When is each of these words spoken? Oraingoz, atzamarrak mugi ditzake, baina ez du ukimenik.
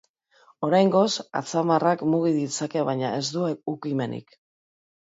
Oraingoz, 0.67 1.11
atzamarrak 1.41 2.01
mugi 2.15 2.35
ditzake, 2.41 2.85
baina 2.91 3.17
ez 3.21 3.25
du 3.39 3.49
ukimenik. 3.77 4.41